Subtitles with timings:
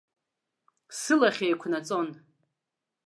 [0.99, 2.09] Сылахь еиқәнаҵон.